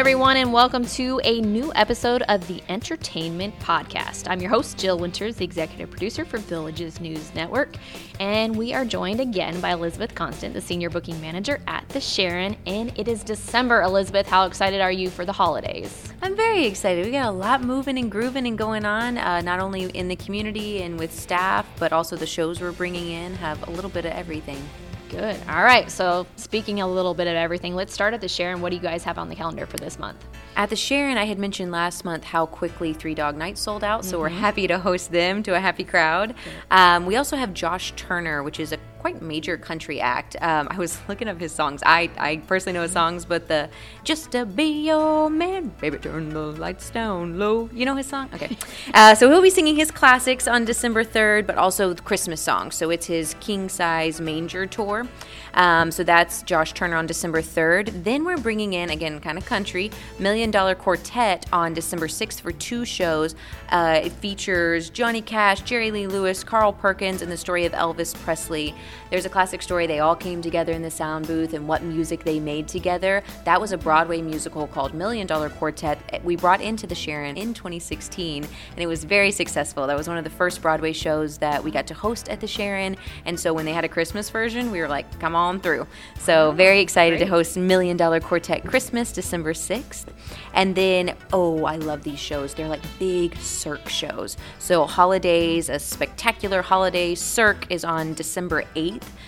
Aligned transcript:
everyone, 0.00 0.36
and 0.36 0.52
welcome 0.52 0.84
to 0.84 1.20
a 1.22 1.40
new 1.40 1.72
episode 1.76 2.22
of 2.28 2.44
the 2.48 2.60
Entertainment 2.68 3.56
Podcast. 3.60 4.28
I'm 4.28 4.40
your 4.40 4.50
host, 4.50 4.76
Jill 4.76 4.98
Winters, 4.98 5.36
the 5.36 5.44
executive 5.44 5.88
producer 5.88 6.24
for 6.24 6.38
Villages 6.38 7.00
News 7.00 7.32
Network, 7.32 7.76
and 8.18 8.56
we 8.56 8.74
are 8.74 8.84
joined 8.84 9.20
again 9.20 9.60
by 9.60 9.70
Elizabeth 9.70 10.12
Constant, 10.12 10.52
the 10.52 10.60
senior 10.60 10.90
booking 10.90 11.20
manager 11.20 11.60
at 11.68 11.88
the 11.90 12.00
Sharon. 12.00 12.56
And 12.66 12.92
it 12.98 13.06
is 13.06 13.22
December. 13.22 13.82
Elizabeth, 13.82 14.26
how 14.26 14.46
excited 14.46 14.80
are 14.80 14.90
you 14.90 15.10
for 15.10 15.24
the 15.24 15.32
holidays? 15.32 16.12
I'm 16.22 16.34
very 16.34 16.66
excited. 16.66 17.04
We 17.04 17.12
got 17.12 17.28
a 17.28 17.30
lot 17.30 17.62
moving 17.62 17.96
and 17.96 18.10
grooving 18.10 18.48
and 18.48 18.58
going 18.58 18.84
on, 18.84 19.16
uh, 19.16 19.42
not 19.42 19.60
only 19.60 19.84
in 19.90 20.08
the 20.08 20.16
community 20.16 20.82
and 20.82 20.98
with 20.98 21.12
staff, 21.12 21.68
but 21.78 21.92
also 21.92 22.16
the 22.16 22.26
shows 22.26 22.60
we're 22.60 22.72
bringing 22.72 23.12
in 23.12 23.34
have 23.36 23.68
a 23.68 23.70
little 23.70 23.90
bit 23.90 24.04
of 24.04 24.12
everything. 24.12 24.60
Good. 25.14 25.36
All 25.48 25.62
right. 25.62 25.88
So, 25.90 26.26
speaking 26.34 26.80
a 26.80 26.88
little 26.88 27.14
bit 27.14 27.28
of 27.28 27.34
everything, 27.34 27.76
let's 27.76 27.94
start 27.94 28.14
at 28.14 28.20
the 28.20 28.28
Sharon. 28.28 28.60
What 28.60 28.70
do 28.70 28.76
you 28.76 28.82
guys 28.82 29.04
have 29.04 29.16
on 29.16 29.28
the 29.28 29.36
calendar 29.36 29.64
for 29.64 29.76
this 29.76 29.96
month? 29.96 30.24
At 30.56 30.70
the 30.70 30.76
Sharon, 30.76 31.18
I 31.18 31.24
had 31.24 31.38
mentioned 31.38 31.70
last 31.70 32.04
month 32.04 32.24
how 32.24 32.46
quickly 32.46 32.92
Three 32.92 33.14
Dog 33.14 33.36
Night 33.36 33.56
sold 33.56 33.84
out, 33.84 34.04
so 34.04 34.14
mm-hmm. 34.14 34.22
we're 34.22 34.28
happy 34.40 34.66
to 34.66 34.78
host 34.78 35.12
them 35.12 35.42
to 35.44 35.54
a 35.54 35.60
happy 35.60 35.84
crowd. 35.84 36.34
Um, 36.70 37.06
we 37.06 37.14
also 37.16 37.36
have 37.36 37.54
Josh 37.54 37.92
Turner, 37.96 38.42
which 38.42 38.58
is 38.58 38.72
a 38.72 38.78
quite 39.04 39.20
major 39.20 39.58
country 39.58 40.00
act. 40.00 40.34
Um, 40.40 40.66
I 40.70 40.78
was 40.78 40.98
looking 41.08 41.28
up 41.28 41.38
his 41.38 41.52
songs. 41.52 41.82
I, 41.84 42.08
I 42.16 42.38
personally 42.38 42.72
know 42.72 42.84
his 42.84 42.92
songs, 42.92 43.26
but 43.26 43.48
the 43.48 43.68
Just 44.02 44.32
to 44.32 44.46
Be 44.46 44.86
Your 44.86 45.28
Man, 45.28 45.72
Baby 45.78 45.98
Turn 45.98 46.30
the 46.30 46.40
Lights 46.40 46.88
Down 46.88 47.38
Low. 47.38 47.68
You 47.70 47.84
know 47.84 47.96
his 47.96 48.06
song? 48.06 48.30
Okay. 48.32 48.56
Uh, 48.92 49.14
so 49.14 49.28
he'll 49.28 49.42
be 49.42 49.50
singing 49.50 49.74
his 49.74 49.90
classics 49.90 50.46
on 50.46 50.64
December 50.64 51.02
3rd, 51.04 51.46
but 51.46 51.56
also 51.56 51.94
Christmas 51.94 52.40
songs. 52.40 52.76
So 52.76 52.90
it's 52.90 53.06
his 53.06 53.34
King 53.40 53.68
Size 53.68 54.20
Manger 54.20 54.66
Tour. 54.66 55.08
Um, 55.54 55.90
so 55.90 56.04
that's 56.04 56.42
Josh 56.42 56.72
Turner 56.74 56.96
on 56.96 57.06
December 57.06 57.40
3rd. 57.40 58.04
Then 58.04 58.24
we're 58.24 58.36
bringing 58.36 58.72
in, 58.72 58.90
again, 58.90 59.20
kind 59.20 59.38
of 59.38 59.46
country, 59.46 59.90
Million 60.18 60.50
Dollar 60.50 60.74
Quartet 60.74 61.46
on 61.52 61.74
December 61.74 62.06
6th 62.06 62.40
for 62.40 62.52
two 62.52 62.84
shows. 62.84 63.34
Uh, 63.70 64.00
it 64.04 64.12
features 64.12 64.90
Johnny 64.90 65.22
Cash, 65.22 65.62
Jerry 65.62 65.90
Lee 65.90 66.06
Lewis, 66.06 66.44
Carl 66.44 66.72
Perkins, 66.72 67.22
and 67.22 67.32
the 67.32 67.36
story 67.36 67.64
of 67.64 67.72
Elvis 67.72 68.14
Presley. 68.14 68.74
There's 69.10 69.26
a 69.26 69.28
classic 69.28 69.62
story. 69.62 69.86
They 69.86 70.00
all 70.00 70.16
came 70.16 70.42
together 70.42 70.72
in 70.72 70.82
the 70.82 70.90
sound 70.90 71.26
booth 71.26 71.54
and 71.54 71.66
what 71.68 71.82
music 71.82 72.24
they 72.24 72.40
made 72.40 72.68
together. 72.68 73.22
That 73.44 73.60
was 73.60 73.72
a 73.72 73.78
Broadway 73.78 74.20
musical 74.22 74.66
called 74.66 74.94
Million 74.94 75.26
Dollar 75.26 75.48
Quartet. 75.48 76.22
We 76.24 76.36
brought 76.36 76.60
into 76.60 76.86
the 76.86 76.94
Sharon 76.94 77.36
in 77.36 77.54
2016, 77.54 78.44
and 78.44 78.78
it 78.78 78.86
was 78.86 79.04
very 79.04 79.30
successful. 79.30 79.86
That 79.86 79.96
was 79.96 80.08
one 80.08 80.18
of 80.18 80.24
the 80.24 80.30
first 80.30 80.62
Broadway 80.62 80.92
shows 80.92 81.38
that 81.38 81.62
we 81.62 81.70
got 81.70 81.86
to 81.88 81.94
host 81.94 82.28
at 82.28 82.40
the 82.40 82.46
Sharon. 82.46 82.96
And 83.24 83.38
so 83.38 83.52
when 83.52 83.64
they 83.64 83.72
had 83.72 83.84
a 83.84 83.88
Christmas 83.88 84.30
version, 84.30 84.70
we 84.70 84.80
were 84.80 84.88
like, 84.88 85.18
come 85.20 85.34
on 85.34 85.60
through. 85.60 85.86
So 86.18 86.52
very 86.52 86.80
excited 86.80 87.18
Great. 87.18 87.26
to 87.26 87.30
host 87.30 87.56
Million 87.56 87.96
Dollar 87.96 88.20
Quartet 88.20 88.64
Christmas, 88.64 89.12
December 89.12 89.52
6th. 89.52 90.06
And 90.54 90.74
then, 90.74 91.16
oh, 91.32 91.64
I 91.64 91.76
love 91.76 92.02
these 92.02 92.18
shows. 92.18 92.54
They're 92.54 92.68
like 92.68 92.82
big 92.98 93.36
Cirque 93.38 93.88
shows. 93.88 94.36
So 94.58 94.84
holidays, 94.84 95.68
a 95.68 95.78
spectacular 95.78 96.62
holiday. 96.62 97.14
Cirque 97.14 97.66
is 97.70 97.84
on 97.84 98.14
December 98.14 98.64
8th. 98.76 98.83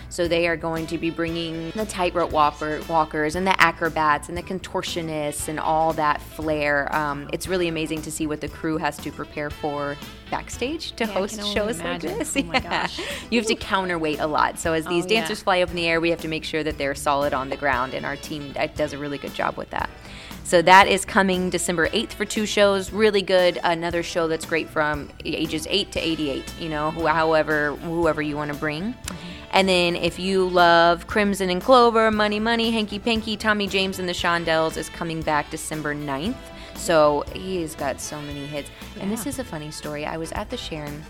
So 0.08 0.28
they 0.28 0.46
are 0.46 0.56
going 0.56 0.86
to 0.88 0.98
be 0.98 1.10
bringing 1.10 1.70
the 1.72 1.84
tightrope 1.86 2.32
walker, 2.32 2.80
walkers 2.88 3.34
and 3.34 3.46
the 3.46 3.60
acrobats 3.60 4.28
and 4.28 4.36
the 4.36 4.42
contortionists 4.42 5.48
and 5.48 5.58
all 5.58 5.92
that 5.94 6.20
flair. 6.20 6.94
Um, 6.94 7.28
it's 7.32 7.48
really 7.48 7.68
amazing 7.68 8.02
to 8.02 8.10
see 8.10 8.26
what 8.26 8.40
the 8.40 8.48
crew 8.48 8.76
has 8.78 8.96
to 8.98 9.10
prepare 9.10 9.50
for 9.50 9.96
backstage 10.30 10.92
to 10.92 11.04
yeah, 11.04 11.10
host 11.12 11.40
shows 11.54 11.80
imagine. 11.80 12.18
like 12.18 12.18
this. 12.18 12.36
Oh 12.36 12.52
yeah. 12.52 12.88
You 13.30 13.40
have 13.40 13.48
to 13.48 13.54
counterweight 13.54 14.20
a 14.20 14.26
lot. 14.26 14.58
So 14.58 14.72
as 14.72 14.86
these 14.86 15.04
oh, 15.04 15.08
dancers 15.08 15.40
yeah. 15.40 15.44
fly 15.44 15.60
up 15.62 15.70
in 15.70 15.76
the 15.76 15.86
air, 15.86 16.00
we 16.00 16.10
have 16.10 16.20
to 16.20 16.28
make 16.28 16.44
sure 16.44 16.62
that 16.62 16.78
they're 16.78 16.94
solid 16.94 17.34
on 17.34 17.48
the 17.48 17.56
ground, 17.56 17.94
and 17.94 18.06
our 18.06 18.16
team 18.16 18.54
does 18.74 18.92
a 18.92 18.98
really 18.98 19.18
good 19.18 19.34
job 19.34 19.56
with 19.56 19.70
that. 19.70 19.90
So 20.44 20.62
that 20.62 20.86
is 20.86 21.04
coming 21.04 21.50
December 21.50 21.88
8th 21.88 22.12
for 22.12 22.24
two 22.24 22.46
shows. 22.46 22.92
Really 22.92 23.22
good. 23.22 23.58
Another 23.64 24.04
show 24.04 24.28
that's 24.28 24.46
great 24.46 24.68
from 24.68 25.10
ages 25.24 25.66
8 25.68 25.90
to 25.92 25.98
88, 25.98 26.54
you 26.60 26.68
know, 26.68 26.92
however 26.92 27.74
whoever 27.74 28.22
you 28.22 28.36
want 28.36 28.52
to 28.52 28.56
bring. 28.56 28.92
Mm-hmm. 28.92 29.45
And 29.52 29.68
then 29.68 29.96
if 29.96 30.18
you 30.18 30.48
love 30.48 31.06
Crimson 31.06 31.50
and 31.50 31.62
Clover, 31.62 32.10
Money 32.10 32.40
Money, 32.40 32.70
Hanky 32.70 32.98
Panky, 32.98 33.36
Tommy 33.36 33.66
James 33.66 33.98
and 33.98 34.08
the 34.08 34.12
Shondells 34.12 34.76
is 34.76 34.88
coming 34.90 35.22
back 35.22 35.50
December 35.50 35.94
9th. 35.94 36.36
So 36.74 37.24
he's 37.34 37.74
got 37.74 38.00
so 38.00 38.20
many 38.20 38.46
hits. 38.46 38.70
Yeah. 38.96 39.04
And 39.04 39.12
this 39.12 39.26
is 39.26 39.38
a 39.38 39.44
funny 39.44 39.70
story. 39.70 40.04
I 40.04 40.16
was 40.16 40.32
at 40.32 40.50
the 40.50 40.56
Sharon 40.56 41.02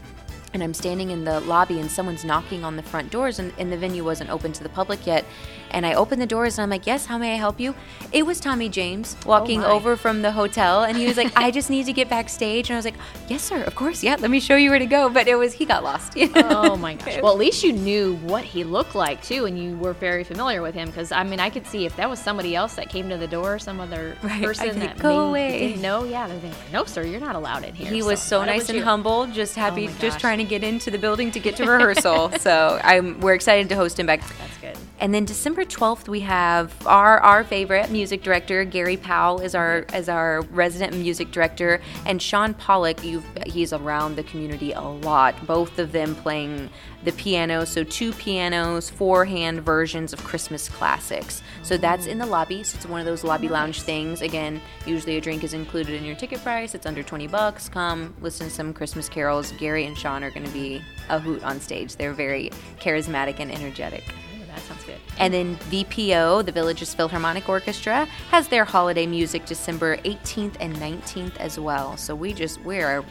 and 0.56 0.62
I'm 0.62 0.72
standing 0.72 1.10
in 1.10 1.24
the 1.24 1.40
lobby 1.40 1.78
and 1.80 1.90
someone's 1.90 2.24
knocking 2.24 2.64
on 2.64 2.76
the 2.76 2.82
front 2.82 3.10
doors 3.10 3.38
and, 3.38 3.52
and, 3.58 3.70
the 3.70 3.76
venue 3.76 4.02
wasn't 4.02 4.30
open 4.30 4.54
to 4.54 4.62
the 4.62 4.70
public 4.70 5.06
yet. 5.06 5.26
And 5.70 5.84
I 5.84 5.92
open 5.92 6.18
the 6.18 6.26
doors 6.26 6.56
and 6.56 6.62
I'm 6.62 6.70
like, 6.70 6.86
yes, 6.86 7.04
how 7.04 7.18
may 7.18 7.34
I 7.34 7.36
help 7.36 7.60
you? 7.60 7.74
It 8.10 8.24
was 8.24 8.40
Tommy 8.40 8.70
James 8.70 9.16
walking 9.26 9.62
oh 9.62 9.72
over 9.72 9.96
from 9.96 10.22
the 10.22 10.32
hotel 10.32 10.84
and 10.84 10.96
he 10.96 11.06
was 11.06 11.18
like, 11.18 11.30
I 11.36 11.50
just 11.50 11.68
need 11.68 11.84
to 11.86 11.92
get 11.92 12.08
backstage. 12.08 12.70
And 12.70 12.76
I 12.76 12.78
was 12.78 12.86
like, 12.86 12.94
yes, 13.28 13.42
sir, 13.42 13.62
of 13.64 13.74
course. 13.74 14.02
Yeah, 14.02 14.16
let 14.18 14.30
me 14.30 14.40
show 14.40 14.56
you 14.56 14.70
where 14.70 14.78
to 14.78 14.86
go. 14.86 15.10
But 15.10 15.28
it 15.28 15.34
was, 15.34 15.52
he 15.52 15.66
got 15.66 15.84
lost. 15.84 16.14
oh 16.36 16.76
my 16.76 16.94
gosh. 16.94 17.18
Well, 17.26 17.32
at 17.32 17.38
least 17.38 17.64
you 17.64 17.72
knew 17.72 18.16
what 18.16 18.44
he 18.44 18.64
looked 18.64 18.94
like 18.94 19.22
too. 19.22 19.44
And 19.44 19.58
you 19.58 19.76
were 19.76 19.92
very 19.92 20.24
familiar 20.24 20.62
with 20.62 20.74
him. 20.74 20.90
Cause 20.90 21.12
I 21.12 21.22
mean, 21.22 21.40
I 21.40 21.50
could 21.50 21.66
see 21.66 21.84
if 21.84 21.94
that 21.96 22.08
was 22.08 22.18
somebody 22.18 22.54
else 22.56 22.74
that 22.76 22.88
came 22.88 23.10
to 23.10 23.18
the 23.18 23.26
door, 23.26 23.58
some 23.58 23.78
other 23.80 24.16
right. 24.22 24.42
person 24.42 24.78
that 24.78 24.98
go 24.98 25.28
away. 25.28 25.58
didn't 25.58 25.82
know. 25.82 26.04
Yeah. 26.04 26.28
They're 26.28 26.38
thinking, 26.38 26.58
no, 26.72 26.84
sir, 26.84 27.02
you're 27.02 27.20
not 27.20 27.34
allowed 27.36 27.64
in 27.64 27.74
here. 27.74 27.90
He 27.90 28.00
so 28.00 28.06
was 28.06 28.22
so 28.22 28.44
nice 28.44 28.68
and 28.70 28.78
you. 28.78 28.84
humble, 28.84 29.26
just 29.26 29.58
oh 29.58 29.60
happy, 29.60 29.88
oh 29.88 29.92
just 29.98 30.20
trying 30.20 30.38
to 30.38 30.44
get 30.46 30.64
into 30.64 30.90
the 30.90 30.98
building 30.98 31.30
to 31.32 31.40
get 31.40 31.56
to 31.56 31.64
rehearsal. 31.64 32.30
so 32.38 32.80
I'm, 32.82 33.20
we're 33.20 33.34
excited 33.34 33.68
to 33.68 33.76
host 33.76 33.98
him 33.98 34.06
back. 34.06 34.20
That's 34.38 34.58
good. 34.58 34.85
And 34.98 35.12
then 35.12 35.26
December 35.26 35.64
12th, 35.64 36.08
we 36.08 36.20
have 36.20 36.74
our 36.86 37.20
our 37.20 37.44
favorite 37.44 37.90
music 37.90 38.22
director, 38.22 38.64
Gary 38.64 38.96
Powell, 38.96 39.40
is 39.40 39.54
our 39.54 39.84
as 39.92 40.08
our 40.08 40.40
resident 40.50 40.96
music 40.96 41.30
director, 41.30 41.82
and 42.06 42.20
Sean 42.20 42.54
Pollock. 42.54 43.00
he's 43.00 43.72
around 43.74 44.16
the 44.16 44.22
community 44.22 44.72
a 44.72 44.80
lot. 44.80 45.46
Both 45.46 45.78
of 45.78 45.92
them 45.92 46.14
playing 46.14 46.70
the 47.04 47.12
piano, 47.12 47.66
so 47.66 47.84
two 47.84 48.12
pianos, 48.12 48.88
four 48.88 49.26
hand 49.26 49.60
versions 49.60 50.14
of 50.14 50.24
Christmas 50.24 50.68
classics. 50.68 51.42
So 51.62 51.76
that's 51.76 52.06
in 52.06 52.16
the 52.16 52.26
lobby. 52.26 52.62
So 52.62 52.76
it's 52.76 52.86
one 52.86 53.00
of 53.00 53.06
those 53.06 53.22
lobby 53.22 53.48
lounge 53.48 53.82
things. 53.82 54.22
Again, 54.22 54.62
usually 54.86 55.18
a 55.18 55.20
drink 55.20 55.44
is 55.44 55.52
included 55.52 55.94
in 55.94 56.04
your 56.04 56.16
ticket 56.16 56.42
price. 56.42 56.74
It's 56.74 56.86
under 56.86 57.02
20 57.02 57.26
bucks. 57.26 57.68
Come 57.68 58.14
listen 58.22 58.48
to 58.48 58.52
some 58.52 58.72
Christmas 58.72 59.10
carols. 59.10 59.52
Gary 59.58 59.84
and 59.84 59.96
Sean 59.96 60.24
are 60.24 60.30
going 60.30 60.46
to 60.46 60.52
be 60.52 60.82
a 61.10 61.20
hoot 61.20 61.44
on 61.44 61.60
stage. 61.60 61.96
They're 61.96 62.14
very 62.14 62.50
charismatic 62.80 63.40
and 63.40 63.52
energetic. 63.52 64.02
That 64.56 64.62
sounds 64.62 64.84
good. 64.84 64.98
And 65.18 65.34
then 65.34 65.56
VPO, 65.56 66.46
the 66.46 66.50
Villages 66.50 66.94
Philharmonic 66.94 67.46
Orchestra, 67.46 68.06
has 68.30 68.48
their 68.48 68.64
holiday 68.64 69.06
music 69.06 69.44
December 69.44 69.98
18th 69.98 70.56
and 70.60 70.74
19th 70.76 71.36
as 71.36 71.60
well. 71.60 71.98
So 71.98 72.14
we 72.14 72.32
just 72.32 72.62
we're 72.62 73.04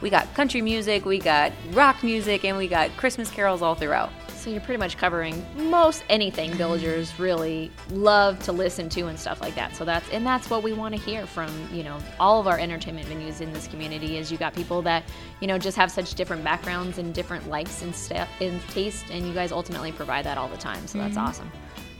we 0.00 0.10
got 0.10 0.32
country 0.34 0.62
music, 0.62 1.04
we 1.04 1.20
got 1.20 1.52
rock 1.70 2.02
music, 2.02 2.44
and 2.44 2.56
we 2.56 2.66
got 2.66 2.90
Christmas 2.96 3.30
carols 3.30 3.62
all 3.62 3.76
throughout. 3.76 4.10
So 4.40 4.48
you're 4.48 4.62
pretty 4.62 4.78
much 4.78 4.96
covering 4.96 5.44
most 5.68 6.02
anything 6.08 6.50
villagers 6.52 7.18
really 7.18 7.70
love 7.90 8.38
to 8.44 8.52
listen 8.52 8.88
to 8.90 9.08
and 9.08 9.18
stuff 9.18 9.40
like 9.40 9.54
that. 9.54 9.76
So 9.76 9.84
that's 9.84 10.08
and 10.10 10.26
that's 10.26 10.48
what 10.48 10.62
we 10.62 10.72
want 10.72 10.94
to 10.94 11.00
hear 11.00 11.26
from 11.26 11.50
you 11.72 11.82
know 11.82 11.98
all 12.18 12.40
of 12.40 12.46
our 12.46 12.58
entertainment 12.58 13.06
venues 13.06 13.40
in 13.40 13.52
this 13.52 13.66
community. 13.68 14.16
Is 14.16 14.32
you 14.32 14.38
got 14.38 14.54
people 14.54 14.80
that 14.82 15.04
you 15.40 15.46
know 15.46 15.58
just 15.58 15.76
have 15.76 15.90
such 15.90 16.14
different 16.14 16.42
backgrounds 16.42 16.98
and 16.98 17.14
different 17.14 17.48
likes 17.48 17.82
and 17.82 17.94
st- 17.94 18.28
and 18.40 18.60
taste, 18.68 19.10
and 19.10 19.26
you 19.26 19.34
guys 19.34 19.52
ultimately 19.52 19.92
provide 19.92 20.24
that 20.24 20.38
all 20.38 20.48
the 20.48 20.56
time. 20.56 20.86
So 20.86 20.98
that's 20.98 21.16
mm-hmm. 21.16 21.26
awesome. 21.26 21.52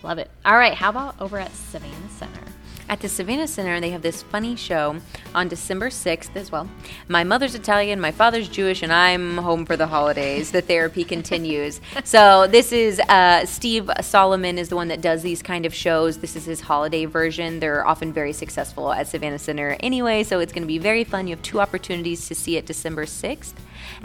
Love 0.02 0.18
it. 0.18 0.30
All 0.46 0.56
right, 0.56 0.74
how 0.74 0.88
about 0.88 1.20
over 1.20 1.38
at 1.38 1.52
Savannah 1.52 2.08
Center? 2.08 2.44
At 2.90 2.98
the 2.98 3.08
Savannah 3.08 3.46
Center, 3.46 3.78
they 3.78 3.90
have 3.90 4.02
this 4.02 4.24
funny 4.24 4.56
show 4.56 4.96
on 5.32 5.46
December 5.46 5.90
6th 5.90 6.34
as 6.34 6.50
well. 6.50 6.68
My 7.06 7.22
mother's 7.22 7.54
Italian, 7.54 8.00
my 8.00 8.10
father's 8.10 8.48
Jewish, 8.48 8.82
and 8.82 8.92
I'm 8.92 9.36
home 9.36 9.64
for 9.64 9.76
the 9.76 9.86
holidays. 9.86 10.50
the 10.50 10.60
therapy 10.60 11.04
continues. 11.04 11.80
So 12.02 12.48
this 12.48 12.72
is 12.72 12.98
uh, 12.98 13.46
Steve 13.46 13.88
Solomon 14.00 14.58
is 14.58 14.70
the 14.70 14.74
one 14.74 14.88
that 14.88 15.00
does 15.00 15.22
these 15.22 15.42
kind 15.42 15.64
of 15.64 15.72
shows. 15.72 16.18
This 16.18 16.34
is 16.34 16.44
his 16.44 16.60
holiday 16.60 17.04
version. 17.04 17.60
They're 17.60 17.86
often 17.86 18.12
very 18.12 18.32
successful 18.32 18.92
at 18.92 19.06
Savannah 19.06 19.38
Center 19.38 19.76
anyway, 19.78 20.24
so 20.24 20.40
it's 20.40 20.52
going 20.52 20.64
to 20.64 20.66
be 20.66 20.78
very 20.78 21.04
fun. 21.04 21.28
You 21.28 21.36
have 21.36 21.42
two 21.42 21.60
opportunities 21.60 22.26
to 22.26 22.34
see 22.34 22.56
it 22.56 22.66
December 22.66 23.04
6th. 23.04 23.52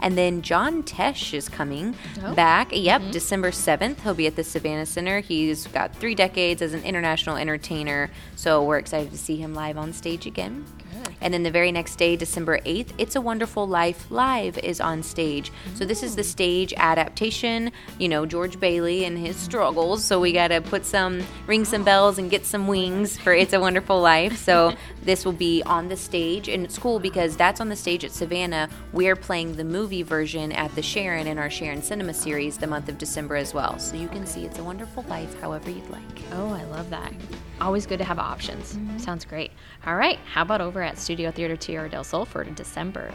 And 0.00 0.16
then 0.16 0.42
John 0.42 0.82
Tesh 0.82 1.34
is 1.34 1.48
coming 1.48 1.94
oh. 2.22 2.34
back. 2.34 2.70
Yep, 2.72 3.00
mm-hmm. 3.00 3.10
December 3.10 3.50
7th. 3.50 4.00
He'll 4.00 4.14
be 4.14 4.26
at 4.26 4.36
the 4.36 4.44
Savannah 4.44 4.86
Center. 4.86 5.20
He's 5.20 5.66
got 5.66 5.94
three 5.96 6.14
decades 6.14 6.62
as 6.62 6.74
an 6.74 6.82
international 6.84 7.36
entertainer, 7.36 8.10
so 8.36 8.62
we're 8.62 8.75
excited 8.78 9.10
to 9.12 9.18
see 9.18 9.36
him 9.36 9.54
live 9.54 9.76
on 9.76 9.92
stage 9.92 10.26
again. 10.26 10.64
Good. 10.92 11.14
And 11.20 11.34
then 11.34 11.42
the 11.42 11.50
very 11.50 11.72
next 11.72 11.96
day, 11.96 12.16
December 12.16 12.58
8th, 12.60 12.92
It's 12.98 13.16
a 13.16 13.20
Wonderful 13.20 13.66
Life 13.66 14.10
Live 14.10 14.58
is 14.58 14.80
on 14.80 15.02
stage. 15.02 15.52
So 15.74 15.84
this 15.84 16.02
is 16.02 16.16
the 16.16 16.24
stage 16.24 16.72
adaptation, 16.76 17.72
you 17.98 18.08
know, 18.08 18.26
George 18.26 18.58
Bailey 18.60 19.04
and 19.04 19.18
his 19.18 19.36
struggles. 19.36 20.04
So 20.04 20.20
we 20.20 20.32
got 20.32 20.48
to 20.48 20.60
put 20.60 20.84
some, 20.84 21.22
ring 21.46 21.64
some 21.64 21.82
oh. 21.82 21.84
bells 21.84 22.18
and 22.18 22.30
get 22.30 22.44
some 22.44 22.66
wings 22.66 23.18
for 23.18 23.32
It's 23.32 23.52
a 23.52 23.60
Wonderful 23.60 24.00
Life. 24.00 24.36
So 24.36 24.74
this 25.02 25.24
will 25.24 25.32
be 25.32 25.62
on 25.64 25.88
the 25.88 25.96
stage. 25.96 26.48
And 26.48 26.64
it's 26.64 26.78
cool 26.78 26.98
because 26.98 27.36
that's 27.36 27.60
on 27.60 27.68
the 27.68 27.76
stage 27.76 28.04
at 28.04 28.12
Savannah. 28.12 28.68
We're 28.92 29.16
playing 29.16 29.56
the 29.56 29.64
movie 29.64 30.02
version 30.02 30.52
at 30.52 30.74
the 30.74 30.82
Sharon 30.82 31.26
in 31.26 31.38
our 31.38 31.50
Sharon 31.50 31.82
Cinema 31.82 32.14
series 32.14 32.58
the 32.58 32.66
month 32.66 32.88
of 32.88 32.98
December 32.98 33.36
as 33.36 33.54
well. 33.54 33.78
So 33.78 33.96
you 33.96 34.08
can 34.08 34.26
see 34.26 34.44
It's 34.44 34.58
a 34.58 34.64
Wonderful 34.64 35.04
Life 35.04 35.40
however 35.40 35.70
you'd 35.70 35.88
like. 35.90 36.02
Oh, 36.32 36.50
I 36.50 36.64
love 36.64 36.90
that. 36.90 37.12
Always 37.60 37.86
good 37.86 37.98
to 37.98 38.04
have 38.04 38.18
options. 38.18 38.74
Mm-hmm. 38.74 38.98
Sounds 38.98 39.24
great. 39.24 39.50
All 39.86 39.96
right, 39.96 40.18
how 40.32 40.42
about 40.42 40.60
over 40.60 40.82
at 40.82 40.98
Studio 40.98 41.30
Theater 41.30 41.56
Tierra 41.56 41.88
del 41.88 42.04
Sol 42.04 42.24
for 42.24 42.44
December? 42.44 43.10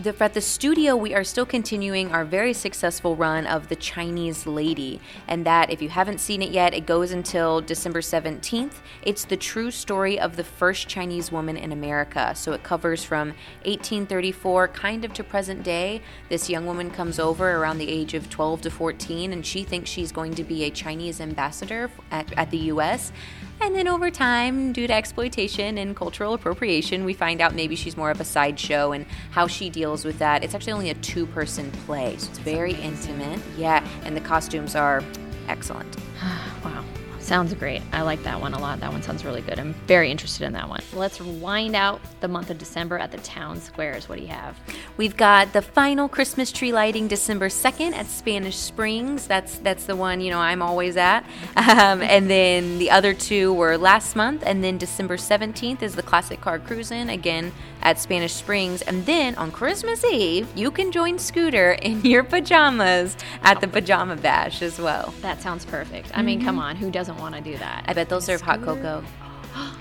The, 0.00 0.14
at 0.20 0.32
the 0.32 0.40
studio, 0.40 0.96
we 0.96 1.14
are 1.14 1.24
still 1.24 1.44
continuing 1.44 2.12
our 2.12 2.24
very 2.24 2.54
successful 2.54 3.14
run 3.14 3.46
of 3.46 3.68
The 3.68 3.76
Chinese 3.76 4.46
Lady. 4.46 5.00
And 5.28 5.44
that, 5.44 5.70
if 5.70 5.82
you 5.82 5.90
haven't 5.90 6.18
seen 6.18 6.40
it 6.40 6.50
yet, 6.50 6.72
it 6.72 6.86
goes 6.86 7.12
until 7.12 7.60
December 7.60 8.00
17th. 8.00 8.74
It's 9.02 9.24
the 9.24 9.36
true 9.36 9.70
story 9.70 10.18
of 10.18 10.36
the 10.36 10.44
first 10.44 10.88
Chinese 10.88 11.30
woman 11.30 11.58
in 11.58 11.72
America. 11.72 12.32
So 12.34 12.52
it 12.52 12.62
covers 12.62 13.04
from 13.04 13.28
1834 13.64 14.68
kind 14.68 15.04
of 15.04 15.12
to 15.12 15.24
present 15.24 15.62
day. 15.62 16.00
This 16.30 16.48
young 16.48 16.64
woman 16.64 16.90
comes 16.90 17.18
over 17.18 17.52
around 17.52 17.78
the 17.78 17.88
age 17.88 18.14
of 18.14 18.30
12 18.30 18.62
to 18.62 18.70
14, 18.70 19.32
and 19.32 19.44
she 19.44 19.62
thinks 19.62 19.90
she's 19.90 20.10
going 20.10 20.34
to 20.34 20.44
be 20.44 20.64
a 20.64 20.70
Chinese 20.70 21.20
ambassador 21.20 21.90
at, 22.10 22.32
at 22.38 22.50
the 22.50 22.58
U.S. 22.58 23.12
And 23.60 23.76
then 23.76 23.86
over 23.86 24.10
time, 24.10 24.72
due 24.72 24.88
to 24.88 24.92
exploitation 24.92 25.78
and 25.78 25.94
cultural 25.94 26.34
appropriation, 26.34 27.04
we 27.04 27.14
find 27.14 27.40
out 27.40 27.54
maybe 27.54 27.76
she's 27.76 27.96
more 27.96 28.10
of 28.10 28.20
a 28.20 28.24
sideshow 28.24 28.90
and 28.90 29.06
how 29.30 29.46
she 29.46 29.70
deals 29.70 29.81
with 29.82 30.18
that. 30.20 30.44
It's 30.44 30.54
actually 30.54 30.72
only 30.74 30.90
a 30.90 30.94
two 30.94 31.26
person 31.26 31.70
play, 31.86 32.16
so 32.16 32.28
it's 32.28 32.38
very 32.38 32.74
intimate. 32.74 33.40
Yeah, 33.56 33.86
and 34.04 34.16
the 34.16 34.20
costumes 34.20 34.76
are 34.76 35.02
excellent. 35.48 35.96
wow. 36.64 36.84
Sounds 37.22 37.54
great. 37.54 37.82
I 37.92 38.02
like 38.02 38.22
that 38.24 38.40
one 38.40 38.52
a 38.52 38.58
lot. 38.58 38.80
That 38.80 38.90
one 38.90 39.00
sounds 39.00 39.24
really 39.24 39.42
good. 39.42 39.58
I'm 39.58 39.74
very 39.86 40.10
interested 40.10 40.44
in 40.44 40.52
that 40.54 40.68
one. 40.68 40.82
Let's 40.92 41.20
wind 41.20 41.76
out 41.76 42.00
the 42.20 42.26
month 42.26 42.50
of 42.50 42.58
December 42.58 42.98
at 42.98 43.12
the 43.12 43.18
town 43.18 43.60
squares. 43.60 44.08
What 44.08 44.18
do 44.18 44.22
you 44.22 44.28
have? 44.28 44.58
We've 44.96 45.16
got 45.16 45.52
the 45.52 45.62
final 45.62 46.08
Christmas 46.08 46.50
tree 46.50 46.72
lighting 46.72 47.06
December 47.06 47.48
2nd 47.48 47.92
at 47.92 48.06
Spanish 48.06 48.56
Springs. 48.56 49.28
That's 49.28 49.58
that's 49.58 49.86
the 49.86 49.94
one, 49.94 50.20
you 50.20 50.30
know, 50.30 50.40
I'm 50.40 50.62
always 50.62 50.96
at. 50.96 51.24
Um, 51.56 52.02
and 52.02 52.28
then 52.28 52.78
the 52.78 52.90
other 52.90 53.14
two 53.14 53.52
were 53.52 53.78
last 53.78 54.16
month 54.16 54.42
and 54.44 54.62
then 54.64 54.76
December 54.78 55.16
17th 55.16 55.80
is 55.80 55.94
the 55.94 56.02
Classic 56.02 56.40
Car 56.40 56.58
Cruising 56.58 57.08
again 57.08 57.52
at 57.82 57.98
Spanish 57.98 58.32
Springs. 58.32 58.82
And 58.82 59.06
then 59.06 59.34
on 59.36 59.50
Christmas 59.50 60.04
Eve, 60.04 60.48
you 60.56 60.70
can 60.70 60.92
join 60.92 61.18
Scooter 61.18 61.72
in 61.72 62.00
your 62.02 62.24
pajamas 62.24 63.16
at 63.42 63.60
the 63.60 63.68
Pajama 63.68 64.16
Bash 64.16 64.62
as 64.62 64.78
well. 64.78 65.14
That 65.20 65.40
sounds 65.42 65.64
perfect. 65.64 66.10
I 66.14 66.22
mean, 66.22 66.38
mm-hmm. 66.38 66.46
come 66.46 66.58
on, 66.58 66.76
who 66.76 66.90
doesn't 66.90 67.11
doesn't 67.12 67.22
want 67.22 67.44
to 67.44 67.50
do 67.50 67.58
that. 67.58 67.84
I 67.86 67.92
bet 67.92 68.08
they'll 68.08 68.20
serve 68.20 68.40
hot 68.40 68.62
cocoa. 68.62 69.04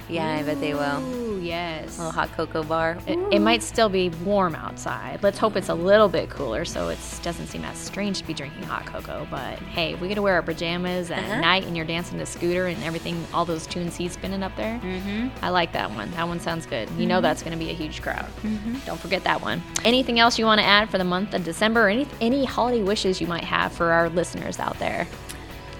Yeah, 0.10 0.28
I 0.28 0.44
bet 0.44 0.60
they 0.60 0.74
will. 0.74 1.00
Ooh, 1.00 1.40
yes. 1.40 1.96
A 1.96 2.00
little 2.00 2.12
hot 2.12 2.34
cocoa 2.34 2.62
bar. 2.62 2.98
It, 3.08 3.18
it, 3.32 3.40
might 3.40 3.64
still 3.64 3.88
be 3.88 4.10
warm 4.10 4.54
outside. 4.54 5.24
Let's 5.24 5.38
hope 5.38 5.56
it's 5.56 5.70
a 5.70 5.74
little 5.74 6.10
bit 6.10 6.30
cooler 6.30 6.66
so 6.66 6.90
it 6.90 7.00
doesn't 7.24 7.48
seem 7.48 7.64
as 7.64 7.78
strange 7.78 8.18
to 8.18 8.28
be 8.28 8.34
drinking 8.34 8.64
hot 8.64 8.86
cocoa. 8.86 9.26
But 9.32 9.60
hey, 9.60 9.96
we 9.96 10.10
get 10.10 10.16
to 10.16 10.22
wear 10.22 10.34
our 10.34 10.42
pajamas 10.42 11.10
at 11.10 11.20
uh-huh. 11.20 11.40
night 11.40 11.64
and 11.64 11.78
you're 11.78 11.86
dancing 11.86 12.20
to 12.20 12.26
Scooter 12.26 12.68
and 12.68 12.84
everything, 12.84 13.26
all 13.34 13.46
those 13.46 13.66
tunes 13.66 13.96
he's 13.96 14.12
spinning 14.12 14.44
up 14.44 14.54
there. 14.58 14.78
Mm-hmm. 14.80 15.30
I 15.42 15.48
like 15.48 15.72
that 15.72 15.90
one. 15.92 16.12
That 16.12 16.28
one 16.28 16.42
sounds 16.42 16.66
good. 16.66 16.90
You 16.90 16.96
mm-hmm. 16.96 17.08
know 17.08 17.22
that's 17.22 17.42
going 17.42 17.58
to 17.58 17.64
be 17.64 17.72
a 17.72 17.76
huge 17.76 18.02
crowd. 18.02 18.28
Mm-hmm. 18.42 18.80
Don't 18.86 19.00
forget 19.00 19.24
that 19.24 19.42
one. 19.42 19.64
Anything 19.86 20.20
else 20.20 20.38
you 20.38 20.44
want 20.44 20.60
to 20.60 20.68
add 20.68 20.90
for 20.90 20.98
the 20.98 21.06
month 21.06 21.34
of 21.34 21.46
December 21.46 21.86
or 21.86 21.90
any, 21.90 22.06
any 22.20 22.44
holiday 22.44 22.84
wishes 22.84 23.22
you 23.22 23.28
might 23.28 23.46
have 23.46 23.72
for 23.72 23.94
our 23.94 24.10
listeners 24.10 24.60
out 24.60 24.78
there? 24.80 25.08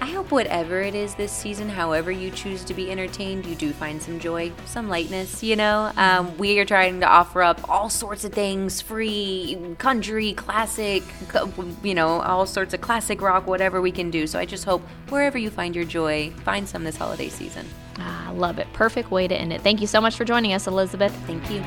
I 0.02 0.06
hope 0.06 0.32
whatever 0.32 0.80
it 0.80 0.96
is 0.96 1.14
this 1.14 1.30
season, 1.30 1.68
however 1.68 2.10
you 2.10 2.32
choose 2.32 2.64
to 2.64 2.74
be 2.74 2.90
entertained, 2.90 3.46
you 3.46 3.54
do 3.54 3.72
find 3.72 4.02
some 4.02 4.18
joy, 4.18 4.50
some 4.64 4.88
lightness, 4.88 5.44
you 5.44 5.54
know? 5.54 5.92
Um, 5.96 6.36
we 6.38 6.58
are 6.58 6.64
trying 6.64 6.98
to 6.98 7.06
offer 7.06 7.40
up 7.40 7.70
all 7.70 7.88
sorts 7.88 8.24
of 8.24 8.32
things 8.32 8.80
free, 8.80 9.56
country, 9.78 10.32
classic, 10.32 11.04
you 11.84 11.94
know, 11.94 12.20
all 12.22 12.46
sorts 12.46 12.74
of 12.74 12.80
classic 12.80 13.20
rock, 13.20 13.46
whatever 13.46 13.80
we 13.80 13.92
can 13.92 14.10
do. 14.10 14.26
So 14.26 14.40
I 14.40 14.44
just 14.44 14.64
hope 14.64 14.82
wherever 15.08 15.38
you 15.38 15.50
find 15.50 15.72
your 15.72 15.84
joy, 15.84 16.30
find 16.42 16.68
some 16.68 16.82
this 16.82 16.96
holiday 16.96 17.28
season. 17.28 17.64
Ah, 17.98 18.32
love 18.34 18.58
it. 18.58 18.66
Perfect 18.72 19.12
way 19.12 19.28
to 19.28 19.36
end 19.36 19.52
it. 19.52 19.60
Thank 19.60 19.80
you 19.80 19.86
so 19.86 20.00
much 20.00 20.16
for 20.16 20.24
joining 20.24 20.52
us, 20.52 20.66
Elizabeth. 20.66 21.14
Thank 21.28 21.48
you. 21.48 21.62